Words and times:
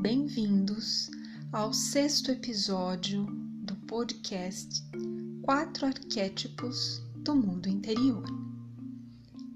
bem-vindos 0.00 1.10
ao 1.52 1.74
sexto 1.74 2.30
episódio 2.30 3.26
do 3.62 3.76
podcast 3.86 4.82
Quatro 5.42 5.84
Arquétipos 5.84 7.02
do 7.16 7.36
Mundo 7.36 7.68
Interior. 7.68 8.24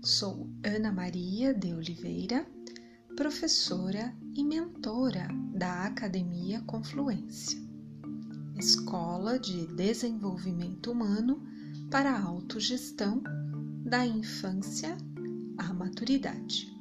Sou 0.03 0.46
Ana 0.62 0.93
Maria 0.93 1.54
de 1.54 1.72
Oliveira, 1.72 2.46
professora 3.17 4.14
e 4.35 4.45
mentora 4.45 5.29
da 5.54 5.86
Academia 5.86 6.61
Confluência, 6.67 7.58
Escola 8.58 9.39
de 9.39 9.67
Desenvolvimento 9.68 10.93
Humano 10.93 11.43
para 11.90 12.11
a 12.11 12.22
Autogestão 12.22 13.22
da 13.82 14.04
Infância 14.04 14.95
à 15.57 15.72
Maturidade. 15.72 16.74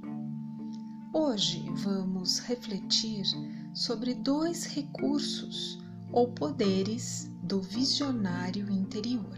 Hoje 1.16 1.70
vamos 1.76 2.40
refletir 2.40 3.24
sobre 3.72 4.16
dois 4.16 4.66
recursos 4.66 5.78
ou 6.12 6.32
poderes 6.32 7.30
do 7.44 7.62
visionário 7.62 8.68
interior: 8.72 9.38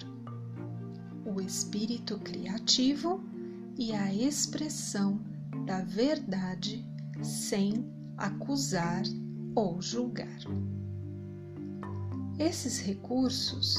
o 1.25 1.41
espírito 1.41 2.17
criativo 2.19 3.21
e 3.77 3.91
a 3.91 4.13
expressão 4.13 5.19
da 5.65 5.81
verdade 5.81 6.81
sem 7.21 7.85
acusar 8.15 9.03
ou 9.53 9.81
julgar. 9.81 10.39
Esses 12.39 12.79
recursos 12.79 13.75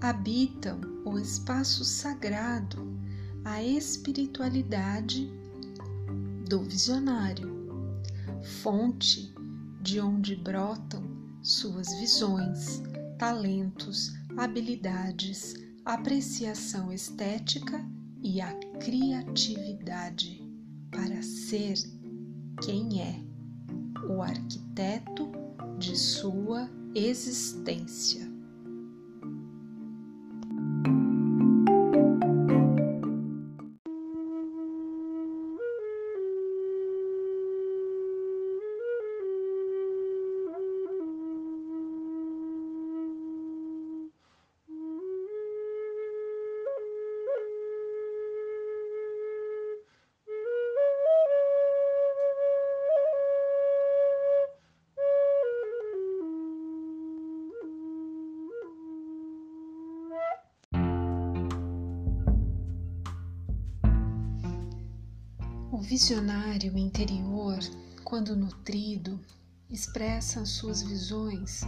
habitam 0.00 0.80
o 1.04 1.18
espaço 1.18 1.84
sagrado, 1.84 2.98
a 3.44 3.62
espiritualidade 3.62 5.30
do 6.54 6.62
visionário, 6.62 7.52
fonte 8.62 9.34
de 9.82 9.98
onde 9.98 10.36
brotam 10.36 11.02
suas 11.42 11.92
visões, 11.98 12.80
talentos, 13.18 14.12
habilidades, 14.36 15.54
apreciação 15.84 16.92
estética 16.92 17.84
e 18.22 18.40
a 18.40 18.54
criatividade 18.78 20.48
para 20.92 21.20
ser 21.24 21.74
quem 22.62 23.02
é, 23.02 23.20
o 24.08 24.22
arquiteto 24.22 25.32
de 25.76 25.98
sua 25.98 26.70
existência. 26.94 28.32
Visionário 65.84 66.76
interior, 66.78 67.58
quando 68.02 68.34
nutrido, 68.34 69.20
expressa 69.70 70.44
suas 70.46 70.82
visões 70.82 71.60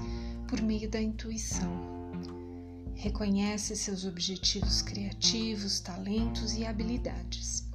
por 0.48 0.62
meio 0.62 0.90
da 0.90 1.00
intuição. 1.00 1.70
Reconhece 2.94 3.76
seus 3.76 4.06
objetivos 4.06 4.80
criativos, 4.80 5.80
talentos 5.80 6.54
e 6.54 6.64
habilidades. 6.64 7.68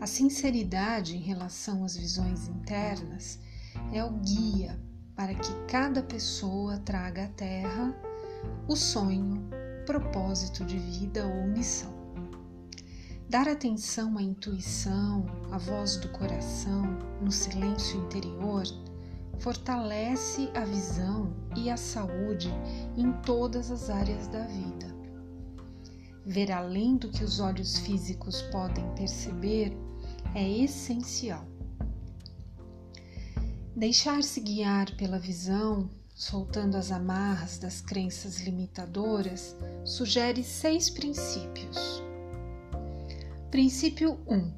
A 0.00 0.06
sinceridade 0.06 1.16
em 1.16 1.20
relação 1.20 1.84
às 1.84 1.96
visões 1.96 2.46
internas 2.46 3.40
é 3.92 4.04
o 4.04 4.12
guia 4.12 4.78
para 5.16 5.34
que 5.34 5.52
cada 5.66 6.00
pessoa 6.00 6.78
traga 6.78 7.24
à 7.24 7.28
Terra 7.28 7.94
o 8.68 8.76
sonho, 8.76 9.42
propósito 9.84 10.64
de 10.64 10.78
vida 10.78 11.26
ou 11.26 11.46
missão. 11.48 11.99
Dar 13.30 13.46
atenção 13.46 14.18
à 14.18 14.22
intuição, 14.22 15.24
à 15.52 15.56
voz 15.56 15.94
do 15.94 16.08
coração, 16.08 16.82
no 17.22 17.30
silêncio 17.30 18.00
interior, 18.00 18.64
fortalece 19.38 20.50
a 20.52 20.64
visão 20.64 21.32
e 21.54 21.70
a 21.70 21.76
saúde 21.76 22.50
em 22.96 23.12
todas 23.22 23.70
as 23.70 23.88
áreas 23.88 24.26
da 24.26 24.44
vida. 24.48 24.92
Ver 26.26 26.50
além 26.50 26.96
do 26.96 27.08
que 27.08 27.22
os 27.22 27.38
olhos 27.38 27.78
físicos 27.78 28.42
podem 28.50 28.84
perceber 28.96 29.78
é 30.34 30.48
essencial. 30.48 31.46
Deixar-se 33.76 34.40
guiar 34.40 34.90
pela 34.96 35.20
visão, 35.20 35.88
soltando 36.16 36.76
as 36.76 36.90
amarras 36.90 37.58
das 37.58 37.80
crenças 37.80 38.40
limitadoras, 38.40 39.54
sugere 39.84 40.42
seis 40.42 40.90
princípios 40.90 41.99
Princípio 43.50 44.16
1: 44.28 44.52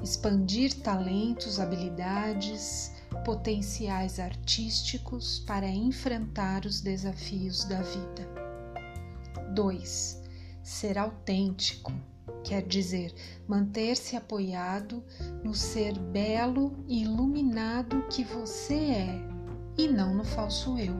Expandir 0.00 0.72
talentos, 0.82 1.58
habilidades, 1.58 2.92
potenciais 3.24 4.20
artísticos 4.20 5.40
para 5.40 5.66
enfrentar 5.66 6.64
os 6.64 6.80
desafios 6.80 7.64
da 7.64 7.82
vida. 7.82 8.28
2. 9.52 10.22
Ser 10.62 10.96
autêntico, 10.96 11.92
quer 12.44 12.62
dizer, 12.62 13.12
manter-se 13.48 14.14
apoiado 14.14 15.02
no 15.42 15.52
ser 15.52 15.98
belo 15.98 16.72
e 16.86 17.02
iluminado 17.02 18.06
que 18.06 18.22
você 18.22 18.74
é 18.74 19.28
e 19.76 19.88
não 19.88 20.14
no 20.14 20.24
falso 20.24 20.78
eu. 20.78 20.94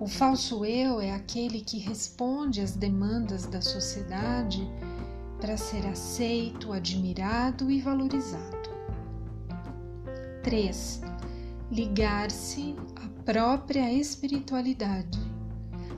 O 0.00 0.08
falso 0.08 0.64
eu 0.64 1.00
é 1.00 1.12
aquele 1.12 1.60
que 1.60 1.78
responde 1.78 2.60
às 2.60 2.72
demandas 2.72 3.46
da 3.46 3.60
sociedade 3.60 4.68
para 5.40 5.56
ser 5.56 5.86
aceito, 5.86 6.72
admirado 6.72 7.70
e 7.70 7.80
valorizado. 7.80 8.68
3. 10.42 11.00
Ligar-se 11.70 12.74
à 12.96 13.08
própria 13.22 13.92
espiritualidade, 13.92 15.18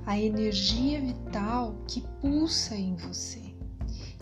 à 0.04 0.18
energia 0.18 1.00
vital 1.00 1.74
que 1.86 2.02
pulsa 2.20 2.74
em 2.74 2.96
você. 2.96 3.54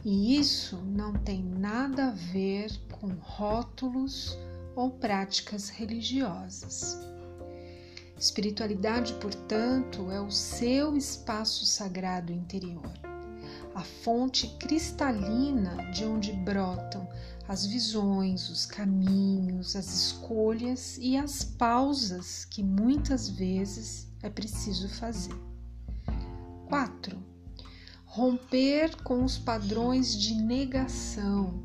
E 0.04 0.38
isso 0.38 0.76
não 0.84 1.12
tem 1.12 1.42
nada 1.42 2.08
a 2.08 2.10
ver 2.10 2.70
com 2.92 3.08
rótulos 3.20 4.38
ou 4.76 4.90
práticas 4.90 5.68
religiosas. 5.68 6.98
Espiritualidade, 8.16 9.14
portanto, 9.14 10.10
é 10.10 10.20
o 10.20 10.30
seu 10.30 10.96
espaço 10.96 11.64
sagrado 11.64 12.32
interior 12.32 13.07
a 13.78 13.84
fonte 13.84 14.48
cristalina 14.58 15.88
de 15.92 16.04
onde 16.04 16.32
brotam 16.32 17.08
as 17.46 17.64
visões, 17.64 18.50
os 18.50 18.66
caminhos, 18.66 19.76
as 19.76 19.86
escolhas 19.86 20.98
e 21.00 21.16
as 21.16 21.44
pausas 21.44 22.44
que 22.44 22.60
muitas 22.60 23.28
vezes 23.28 24.08
é 24.20 24.28
preciso 24.28 24.88
fazer. 24.88 25.40
4. 26.66 27.16
Romper 28.04 29.00
com 29.04 29.22
os 29.22 29.38
padrões 29.38 30.12
de 30.18 30.34
negação, 30.34 31.62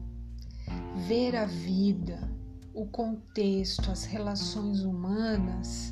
ver 1.07 1.35
a 1.35 1.45
vida, 1.45 2.29
o 2.75 2.85
contexto, 2.85 3.89
as 3.89 4.03
relações 4.03 4.81
humanas 4.81 5.91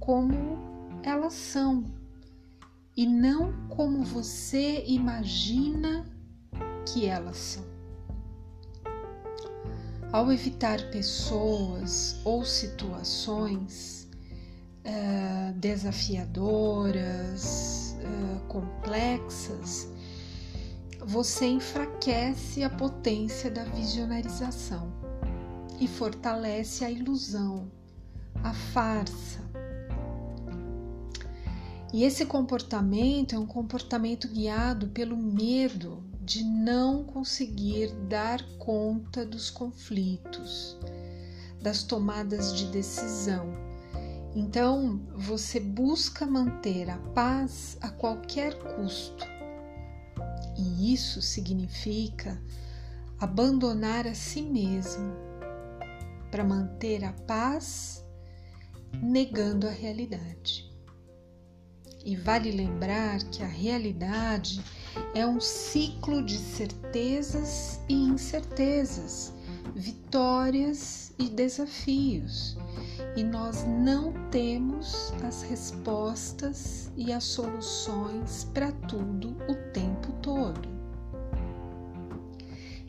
como 0.00 0.98
elas 1.02 1.34
são 1.34 1.84
e 2.96 3.06
não 3.06 3.52
como 3.68 4.02
você 4.04 4.84
imagina 4.86 6.04
que 6.86 7.06
elas 7.06 7.36
são. 7.36 7.64
Ao 10.12 10.30
evitar 10.30 10.78
pessoas 10.90 12.20
ou 12.24 12.44
situações 12.44 14.08
uh, 14.84 15.52
desafiadoras, 15.54 17.96
uh, 18.00 18.38
complexas, 18.46 19.88
você 21.00 21.46
enfraquece 21.46 22.62
a 22.62 22.68
potência 22.68 23.50
da 23.50 23.64
visionarização 23.64 24.92
e 25.80 25.88
fortalece 25.88 26.84
a 26.84 26.90
ilusão, 26.90 27.72
a 28.44 28.52
farsa, 28.52 29.40
e 31.92 32.04
esse 32.04 32.24
comportamento 32.24 33.34
é 33.34 33.38
um 33.38 33.46
comportamento 33.46 34.26
guiado 34.26 34.88
pelo 34.88 35.16
medo 35.16 36.02
de 36.22 36.42
não 36.42 37.04
conseguir 37.04 37.92
dar 38.08 38.42
conta 38.58 39.26
dos 39.26 39.50
conflitos, 39.50 40.78
das 41.60 41.82
tomadas 41.82 42.54
de 42.54 42.66
decisão. 42.66 43.52
Então, 44.34 45.02
você 45.14 45.60
busca 45.60 46.24
manter 46.24 46.88
a 46.88 46.96
paz 46.96 47.76
a 47.82 47.90
qualquer 47.90 48.54
custo. 48.54 49.26
E 50.56 50.94
isso 50.94 51.20
significa 51.20 52.40
abandonar 53.20 54.06
a 54.06 54.14
si 54.14 54.40
mesmo 54.40 55.12
para 56.30 56.42
manter 56.42 57.04
a 57.04 57.12
paz, 57.12 58.02
negando 59.02 59.68
a 59.68 59.70
realidade. 59.70 60.71
E 62.04 62.16
vale 62.16 62.50
lembrar 62.50 63.22
que 63.30 63.42
a 63.42 63.46
realidade 63.46 64.60
é 65.14 65.26
um 65.26 65.40
ciclo 65.40 66.22
de 66.24 66.36
certezas 66.36 67.80
e 67.88 67.94
incertezas, 67.94 69.32
vitórias 69.74 71.12
e 71.18 71.28
desafios, 71.28 72.58
e 73.16 73.22
nós 73.22 73.64
não 73.64 74.12
temos 74.30 75.12
as 75.22 75.42
respostas 75.42 76.90
e 76.96 77.12
as 77.12 77.24
soluções 77.24 78.48
para 78.52 78.72
tudo 78.72 79.36
o 79.48 79.54
tempo 79.72 80.12
todo. 80.20 80.68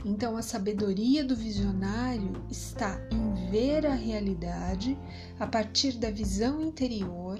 Então, 0.06 0.36
a 0.36 0.42
sabedoria 0.42 1.24
do 1.24 1.36
visionário 1.36 2.34
está 2.50 3.00
em 3.10 3.50
ver 3.50 3.86
a 3.86 3.94
realidade 3.94 4.98
a 5.40 5.48
partir 5.48 5.94
da 5.94 6.12
visão 6.12 6.62
interior 6.62 7.40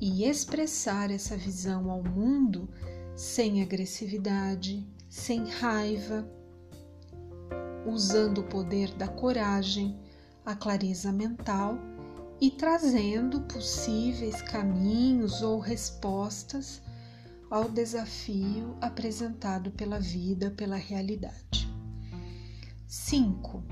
e 0.00 0.24
expressar 0.24 1.10
essa 1.10 1.36
visão 1.36 1.90
ao 1.90 2.02
mundo 2.02 2.68
sem 3.14 3.62
agressividade, 3.62 4.86
sem 5.08 5.48
raiva, 5.48 6.28
usando 7.86 8.38
o 8.38 8.44
poder 8.44 8.92
da 8.94 9.06
coragem, 9.06 9.98
a 10.44 10.54
clareza 10.54 11.12
mental 11.12 11.78
e 12.40 12.50
trazendo 12.50 13.42
possíveis 13.42 14.42
caminhos 14.42 15.42
ou 15.42 15.58
respostas 15.60 16.82
ao 17.50 17.68
desafio 17.68 18.76
apresentado 18.80 19.70
pela 19.70 20.00
vida, 20.00 20.50
pela 20.50 20.76
realidade. 20.76 21.72
5. 22.86 23.62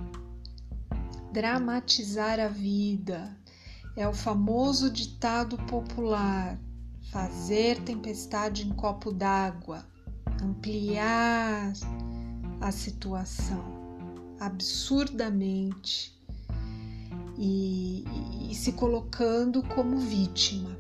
Dramatizar 1.33 2.39
a 2.39 2.49
vida 2.49 3.37
é 3.97 4.07
o 4.07 4.13
famoso 4.13 4.91
ditado 4.91 5.57
popular: 5.67 6.59
fazer 7.11 7.81
tempestade 7.83 8.67
em 8.67 8.71
copo 8.71 9.13
d'água, 9.13 9.85
ampliar 10.43 11.73
a 12.61 12.71
situação 12.71 13.83
absurdamente 14.39 16.13
e, 17.39 18.05
e, 18.51 18.55
se 18.55 18.73
colocando 18.73 19.63
como 19.63 19.99
vítima. 19.99 20.77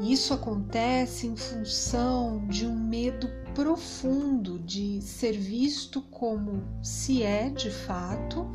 Isso 0.00 0.32
acontece 0.32 1.26
em 1.26 1.36
função 1.36 2.46
de 2.48 2.66
um 2.66 2.74
medo 2.74 3.28
profundo 3.54 4.58
de 4.58 5.02
ser 5.02 5.32
visto 5.32 6.00
como 6.00 6.62
se 6.82 7.22
é 7.22 7.50
de 7.50 7.70
fato, 7.70 8.50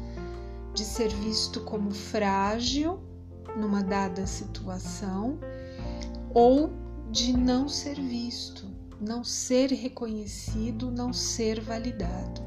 de 0.76 0.84
ser 0.84 1.08
visto 1.08 1.62
como 1.62 1.90
frágil 1.90 3.00
numa 3.56 3.82
dada 3.82 4.28
situação 4.28 5.40
ou 6.34 6.70
de 7.10 7.32
não 7.32 7.70
ser 7.70 7.96
visto, 7.96 8.70
não 9.00 9.24
ser 9.24 9.72
reconhecido, 9.72 10.92
não 10.92 11.14
ser 11.14 11.62
validado. 11.62 12.44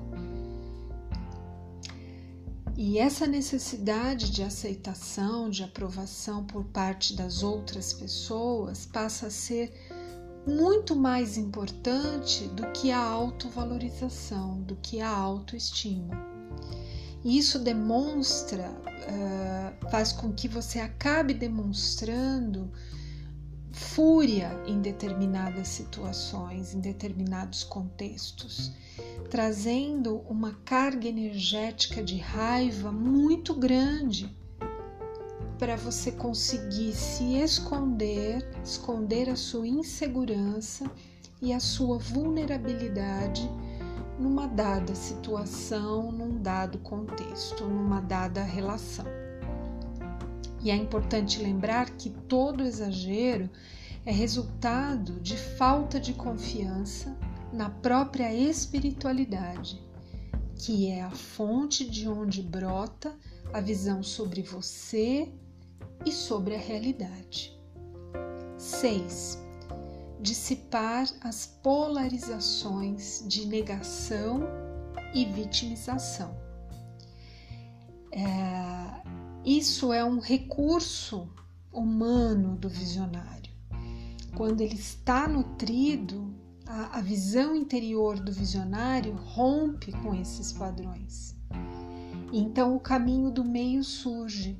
E 2.76 2.98
essa 2.98 3.26
necessidade 3.26 4.30
de 4.30 4.42
aceitação, 4.42 5.48
de 5.48 5.64
aprovação 5.64 6.44
por 6.44 6.64
parte 6.64 7.16
das 7.16 7.42
outras 7.42 7.94
pessoas 7.94 8.84
passa 8.84 9.28
a 9.28 9.30
ser 9.30 9.72
muito 10.46 10.94
mais 10.94 11.38
importante 11.38 12.46
do 12.48 12.70
que 12.72 12.90
a 12.90 13.00
autovalorização, 13.00 14.62
do 14.62 14.76
que 14.76 15.00
a 15.00 15.08
autoestima. 15.08 16.27
E 17.24 17.36
isso 17.36 17.58
demonstra, 17.58 18.70
uh, 18.70 19.90
faz 19.90 20.12
com 20.12 20.32
que 20.32 20.46
você 20.46 20.78
acabe 20.78 21.34
demonstrando 21.34 22.70
fúria 23.72 24.50
em 24.66 24.80
determinadas 24.80 25.68
situações, 25.68 26.74
em 26.74 26.80
determinados 26.80 27.64
contextos, 27.64 28.72
trazendo 29.30 30.18
uma 30.28 30.52
carga 30.64 31.08
energética 31.08 32.02
de 32.02 32.16
raiva 32.16 32.90
muito 32.90 33.54
grande 33.54 34.36
para 35.58 35.76
você 35.76 36.12
conseguir 36.12 36.92
se 36.92 37.34
esconder, 37.34 38.48
esconder 38.64 39.28
a 39.28 39.36
sua 39.36 39.66
insegurança 39.66 40.88
e 41.42 41.52
a 41.52 41.60
sua 41.60 41.98
vulnerabilidade 41.98 43.48
numa 44.18 44.46
dada 44.46 44.94
situação, 44.94 46.10
num 46.10 46.42
dado 46.42 46.78
contexto, 46.78 47.64
numa 47.64 48.00
dada 48.00 48.42
relação. 48.42 49.06
E 50.60 50.70
é 50.70 50.76
importante 50.76 51.40
lembrar 51.40 51.90
que 51.90 52.10
todo 52.10 52.64
exagero 52.64 53.48
é 54.04 54.10
resultado 54.10 55.20
de 55.20 55.36
falta 55.36 56.00
de 56.00 56.12
confiança 56.12 57.16
na 57.52 57.70
própria 57.70 58.34
espiritualidade, 58.34 59.80
que 60.56 60.88
é 60.88 61.02
a 61.02 61.10
fonte 61.10 61.88
de 61.88 62.08
onde 62.08 62.42
brota 62.42 63.14
a 63.52 63.60
visão 63.60 64.02
sobre 64.02 64.42
você 64.42 65.32
e 66.04 66.10
sobre 66.10 66.54
a 66.54 66.58
realidade. 66.58 67.56
6. 68.56 69.47
Dissipar 70.20 71.08
as 71.20 71.46
polarizações 71.62 73.24
de 73.26 73.46
negação 73.46 74.40
e 75.14 75.24
vitimização. 75.24 76.36
É, 78.12 79.02
isso 79.44 79.92
é 79.92 80.04
um 80.04 80.18
recurso 80.18 81.28
humano 81.72 82.56
do 82.56 82.68
visionário. 82.68 83.52
Quando 84.36 84.60
ele 84.60 84.74
está 84.74 85.28
nutrido, 85.28 86.34
a, 86.66 86.98
a 86.98 87.00
visão 87.00 87.54
interior 87.54 88.18
do 88.20 88.32
visionário 88.32 89.14
rompe 89.14 89.92
com 89.92 90.14
esses 90.14 90.52
padrões. 90.52 91.34
Então 92.32 92.76
o 92.76 92.80
caminho 92.80 93.30
do 93.30 93.44
meio 93.44 93.82
surge 93.82 94.58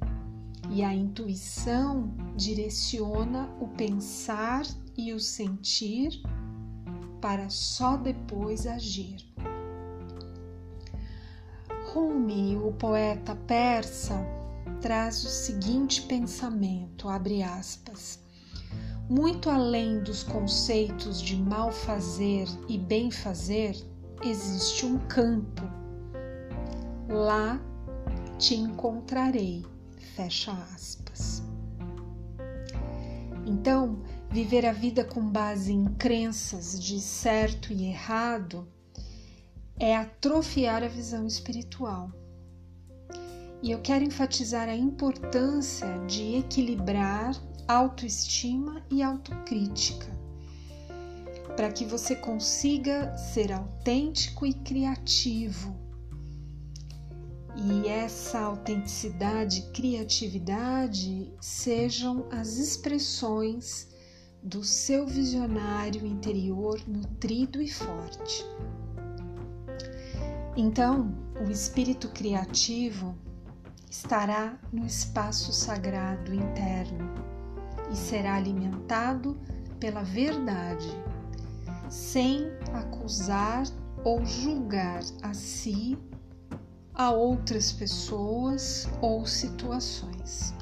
e 0.70 0.82
a 0.82 0.94
intuição 0.94 2.14
direciona 2.36 3.48
o 3.60 3.68
pensar 3.68 4.64
e 4.98 5.12
o 5.14 5.20
sentir 5.20 6.20
para 7.20 7.48
só 7.48 7.96
depois 7.96 8.66
agir. 8.66 9.16
Rumi, 11.86 12.56
o 12.56 12.72
poeta 12.72 13.34
persa, 13.34 14.14
traz 14.82 15.24
o 15.24 15.28
seguinte 15.28 16.02
pensamento, 16.02 17.08
abre 17.08 17.42
aspas, 17.42 18.20
muito 19.08 19.48
além 19.48 20.02
dos 20.02 20.22
conceitos 20.22 21.22
de 21.22 21.34
mal 21.34 21.72
fazer 21.72 22.46
e 22.68 22.76
bem 22.76 23.10
fazer, 23.10 23.74
existe 24.22 24.84
um 24.84 24.98
campo. 25.06 25.62
Lá 27.08 27.58
te 28.36 28.54
encontrarei 28.54 29.64
Fecha 30.18 30.52
aspas. 30.74 31.44
Então, 33.46 34.02
viver 34.30 34.66
a 34.66 34.72
vida 34.72 35.04
com 35.04 35.22
base 35.22 35.72
em 35.72 35.86
crenças 35.94 36.78
de 36.78 37.00
certo 37.00 37.72
e 37.72 37.86
errado 37.86 38.68
é 39.78 39.96
atrofiar 39.96 40.82
a 40.82 40.88
visão 40.88 41.26
espiritual. 41.26 42.10
E 43.62 43.70
eu 43.70 43.80
quero 43.80 44.04
enfatizar 44.04 44.68
a 44.68 44.76
importância 44.76 45.98
de 46.06 46.36
equilibrar 46.36 47.34
autoestima 47.66 48.84
e 48.90 49.02
autocrítica, 49.02 50.06
para 51.56 51.72
que 51.72 51.84
você 51.84 52.14
consiga 52.14 53.16
ser 53.16 53.52
autêntico 53.52 54.46
e 54.46 54.54
criativo 54.54 55.76
e 57.60 57.88
essa 57.88 58.38
autenticidade 58.38 59.58
e 59.58 59.72
criatividade 59.72 61.32
sejam 61.40 62.28
as 62.30 62.56
expressões 62.56 63.88
do 64.48 64.64
seu 64.64 65.06
visionário 65.06 66.06
interior 66.06 66.80
nutrido 66.88 67.60
e 67.60 67.70
forte. 67.70 68.46
Então, 70.56 71.14
o 71.46 71.50
espírito 71.50 72.08
criativo 72.08 73.14
estará 73.90 74.58
no 74.72 74.86
espaço 74.86 75.52
sagrado 75.52 76.34
interno 76.34 77.12
e 77.92 77.96
será 77.96 78.36
alimentado 78.36 79.38
pela 79.78 80.02
verdade, 80.02 80.88
sem 81.90 82.46
acusar 82.72 83.64
ou 84.02 84.24
julgar 84.24 85.02
a 85.22 85.34
si 85.34 85.98
a 86.94 87.10
outras 87.10 87.70
pessoas 87.70 88.88
ou 89.02 89.26
situações. 89.26 90.57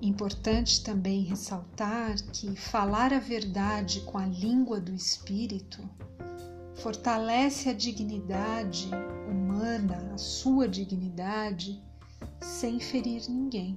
Importante 0.00 0.84
também 0.84 1.24
ressaltar 1.24 2.14
que 2.32 2.54
falar 2.54 3.12
a 3.12 3.18
verdade 3.18 4.02
com 4.02 4.16
a 4.16 4.26
língua 4.26 4.80
do 4.80 4.94
espírito 4.94 5.82
fortalece 6.76 7.68
a 7.68 7.72
dignidade 7.72 8.88
humana, 9.28 10.12
a 10.14 10.18
sua 10.18 10.68
dignidade, 10.68 11.82
sem 12.40 12.78
ferir 12.78 13.28
ninguém. 13.28 13.76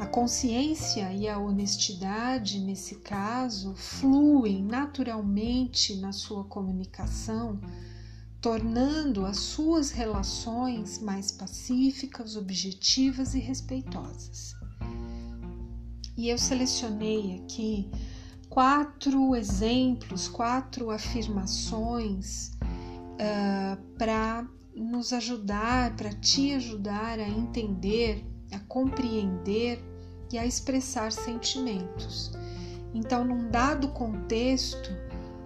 A 0.00 0.06
consciência 0.06 1.12
e 1.12 1.28
a 1.28 1.38
honestidade, 1.38 2.58
nesse 2.58 2.96
caso, 2.96 3.72
fluem 3.76 4.64
naturalmente 4.64 5.96
na 5.96 6.12
sua 6.12 6.42
comunicação, 6.42 7.60
tornando 8.40 9.24
as 9.24 9.38
suas 9.38 9.92
relações 9.92 10.98
mais 10.98 11.30
pacíficas, 11.30 12.36
objetivas 12.36 13.34
e 13.34 13.38
respeitosas. 13.38 14.55
E 16.16 16.28
eu 16.28 16.38
selecionei 16.38 17.42
aqui 17.42 17.90
quatro 18.48 19.34
exemplos, 19.34 20.28
quatro 20.28 20.90
afirmações 20.90 22.52
uh, 23.14 23.80
para 23.98 24.46
nos 24.74 25.12
ajudar, 25.12 25.94
para 25.96 26.12
te 26.12 26.52
ajudar 26.52 27.18
a 27.18 27.28
entender 27.28 28.24
a 28.52 28.58
compreender 28.60 29.82
e 30.32 30.38
a 30.38 30.46
expressar 30.46 31.12
sentimentos. 31.12 32.32
Então, 32.94 33.24
num 33.24 33.50
dado 33.50 33.88
contexto, 33.88 34.90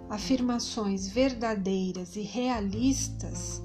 afirmações 0.09 1.09
verdadeiras 1.09 2.17
e 2.17 2.23
realistas 2.23 3.62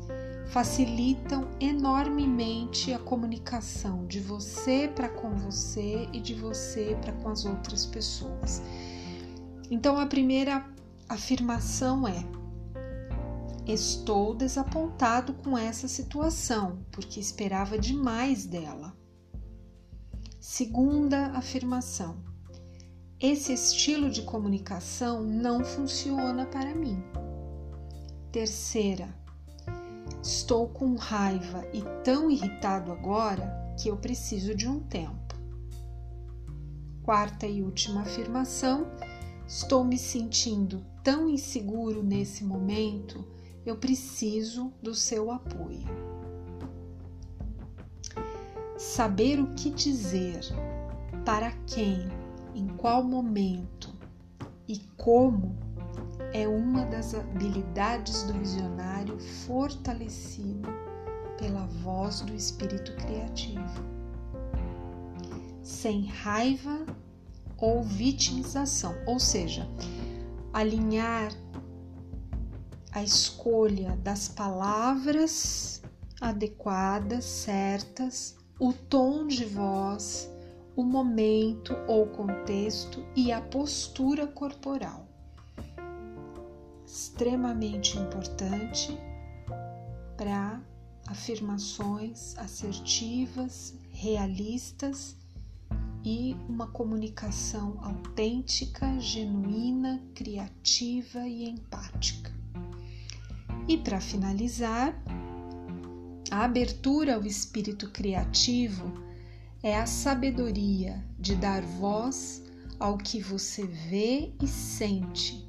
facilitam 0.56 1.50
enormemente 1.60 2.94
a 2.94 2.98
comunicação 2.98 4.08
de 4.08 4.22
você 4.22 4.88
para 4.88 5.10
com 5.10 5.36
você 5.36 6.08
e 6.14 6.22
de 6.22 6.34
você 6.34 6.98
para 7.02 7.12
com 7.12 7.28
as 7.28 7.44
outras 7.44 7.86
pessoas. 7.86 8.62
Então, 9.70 10.00
a 10.00 10.06
primeira 10.06 10.66
afirmação 11.10 12.08
é: 12.08 12.26
Estou 13.68 14.34
desapontado 14.34 15.34
com 15.34 15.58
essa 15.58 15.90
situação, 15.90 16.86
porque 16.90 17.20
esperava 17.20 17.78
demais 17.78 18.46
dela. 18.46 18.96
Segunda 20.40 21.32
afirmação: 21.32 22.24
esse 23.20 23.52
estilo 23.52 24.10
de 24.10 24.22
comunicação 24.22 25.22
não 25.22 25.66
funciona 25.66 26.46
para 26.46 26.74
mim. 26.74 27.04
Terceira: 28.32 29.25
estou 30.26 30.68
com 30.68 30.96
raiva 30.96 31.64
e 31.72 31.84
tão 32.04 32.32
irritado 32.32 32.92
agora 32.92 33.76
que 33.80 33.90
eu 33.90 33.96
preciso 33.96 34.56
de 34.56 34.68
um 34.68 34.80
tempo. 34.80 35.36
Quarta 37.04 37.46
e 37.46 37.62
última 37.62 38.02
afirmação: 38.02 38.88
estou 39.48 39.84
me 39.84 40.00
sentindo 40.00 40.84
tão 41.04 41.30
inseguro 41.30 42.02
nesse 42.02 42.44
momento, 42.44 43.24
eu 43.64 43.78
preciso 43.78 44.74
do 44.82 44.96
seu 44.96 45.32
apoio. 45.32 45.86
Saber 48.78 49.40
o 49.40 49.54
que 49.54 49.70
dizer, 49.70 50.40
para 51.24 51.52
quem, 51.68 52.10
em 52.56 52.68
qual 52.68 53.04
momento 53.04 53.94
e 54.68 54.80
como 54.98 55.65
é 56.36 56.46
uma 56.50 56.84
das 56.88 57.16
habilidades 57.16 58.24
do 58.24 58.34
visionário 58.34 59.18
fortalecido 59.48 60.68
pela 61.38 61.66
voz 61.82 62.20
do 62.20 62.36
espírito 62.36 62.94
criativo. 62.98 63.82
Sem 65.64 66.08
raiva 66.08 66.86
ou 67.58 67.82
vitimização, 67.84 68.94
ou 69.08 69.18
seja, 69.18 69.66
alinhar 70.52 71.32
a 72.92 73.02
escolha 73.02 73.96
das 74.04 74.28
palavras 74.28 75.82
adequadas, 76.20 77.24
certas, 77.24 78.36
o 78.60 78.74
tom 78.74 79.26
de 79.26 79.46
voz, 79.46 80.30
o 80.76 80.84
momento 80.84 81.74
ou 81.88 82.08
contexto 82.08 83.06
e 83.16 83.32
a 83.32 83.40
postura 83.40 84.28
corporal. 84.28 85.05
Extremamente 86.98 87.98
importante 88.00 88.98
para 90.16 90.62
afirmações 91.06 92.38
assertivas, 92.38 93.74
realistas 93.92 95.18
e 96.06 96.38
uma 96.48 96.68
comunicação 96.68 97.78
autêntica, 97.84 98.98
genuína, 98.98 100.02
criativa 100.16 101.28
e 101.28 101.50
empática. 101.50 102.32
E 103.68 103.78
para 103.78 104.00
finalizar, 104.00 104.96
a 106.32 106.46
abertura 106.46 107.16
ao 107.16 107.26
espírito 107.26 107.92
criativo 107.92 108.90
é 109.62 109.78
a 109.78 109.86
sabedoria 109.86 111.04
de 111.20 111.36
dar 111.36 111.62
voz 111.62 112.42
ao 112.80 112.98
que 112.98 113.20
você 113.20 113.68
vê 113.68 114.32
e 114.42 114.48
sente, 114.48 115.45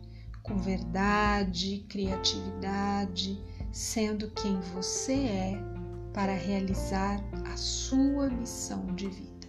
com 0.47 0.57
verdade, 0.57 1.85
criatividade, 1.89 3.39
sendo 3.73 4.31
quem 4.31 4.59
você 4.75 5.13
é 5.13 5.59
para 6.15 6.33
realizar 6.33 7.23
a 7.53 7.57
sua 7.57 8.31
missão 8.31 8.87
de 8.95 9.09
vida. 9.09 9.49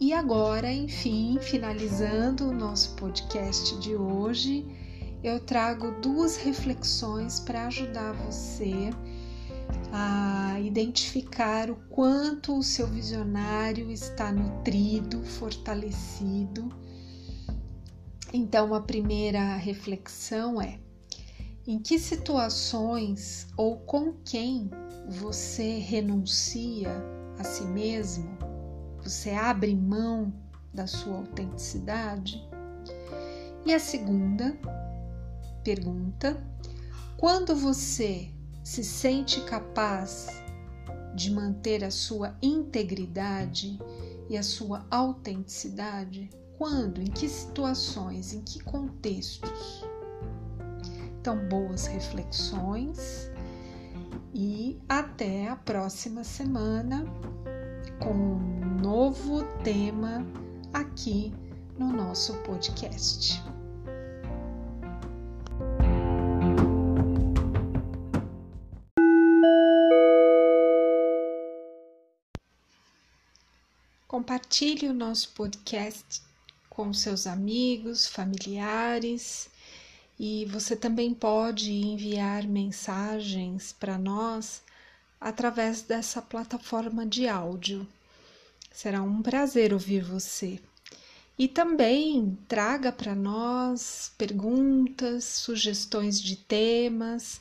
E 0.00 0.12
agora, 0.12 0.72
enfim, 0.72 1.38
finalizando 1.40 2.48
o 2.48 2.52
nosso 2.52 2.96
podcast 2.96 3.78
de 3.78 3.94
hoje, 3.94 4.66
eu 5.22 5.38
trago 5.38 5.92
duas 6.00 6.36
reflexões 6.36 7.38
para 7.38 7.66
ajudar 7.66 8.12
você 8.12 8.90
a 9.92 10.58
identificar 10.60 11.70
o 11.70 11.76
quanto 11.90 12.58
o 12.58 12.62
seu 12.62 12.86
visionário 12.86 13.90
está 13.90 14.32
nutrido, 14.32 15.22
fortalecido. 15.22 16.68
Então, 18.32 18.72
a 18.72 18.80
primeira 18.80 19.56
reflexão 19.56 20.60
é: 20.60 20.80
em 21.66 21.78
que 21.78 21.98
situações 21.98 23.46
ou 23.56 23.76
com 23.80 24.14
quem 24.24 24.70
você 25.06 25.78
renuncia 25.78 26.90
a 27.38 27.44
si 27.44 27.64
mesmo? 27.64 28.30
Você 29.02 29.30
abre 29.30 29.74
mão 29.76 30.32
da 30.72 30.86
sua 30.86 31.18
autenticidade? 31.18 32.42
E 33.66 33.74
a 33.74 33.78
segunda 33.78 34.58
pergunta: 35.62 36.42
quando 37.18 37.54
você 37.54 38.30
se 38.64 38.82
sente 38.82 39.42
capaz 39.42 40.28
de 41.14 41.30
manter 41.30 41.84
a 41.84 41.90
sua 41.90 42.34
integridade 42.40 43.78
e 44.30 44.38
a 44.38 44.42
sua 44.42 44.86
autenticidade? 44.90 46.30
Quando? 46.58 47.00
Em 47.00 47.06
que 47.06 47.28
situações? 47.28 48.32
Em 48.32 48.42
que 48.42 48.62
contextos? 48.62 49.84
Então, 51.20 51.36
boas 51.48 51.86
reflexões 51.86 53.30
e 54.34 54.80
até 54.88 55.48
a 55.48 55.56
próxima 55.56 56.24
semana 56.24 57.04
com 58.00 58.12
um 58.12 58.80
novo 58.80 59.44
tema 59.62 60.26
aqui 60.72 61.32
no 61.78 61.92
nosso 61.92 62.34
podcast. 62.38 63.42
Compartilhe 74.08 74.88
o 74.88 74.92
nosso 74.92 75.30
podcast 75.30 76.22
com 76.82 76.92
seus 76.92 77.28
amigos, 77.28 78.08
familiares 78.08 79.48
e 80.18 80.46
você 80.46 80.74
também 80.74 81.14
pode 81.14 81.70
enviar 81.70 82.42
mensagens 82.42 83.72
para 83.78 83.96
nós 83.96 84.60
através 85.20 85.82
dessa 85.82 86.20
plataforma 86.20 87.06
de 87.06 87.28
áudio. 87.28 87.86
Será 88.72 89.00
um 89.00 89.22
prazer 89.22 89.72
ouvir 89.72 90.02
você. 90.02 90.58
E 91.38 91.46
também 91.46 92.36
traga 92.48 92.90
para 92.90 93.14
nós 93.14 94.10
perguntas, 94.18 95.22
sugestões 95.22 96.20
de 96.20 96.34
temas 96.34 97.40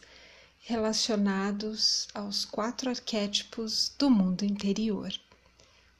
relacionados 0.60 2.07
aos 2.13 2.45
quatro 2.45 2.91
arquétipos 2.91 3.91
do 3.98 4.07
mundo 4.07 4.45
interior. 4.45 5.12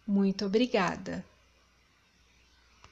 Muito 0.06 0.46
obrigada! 0.46 1.26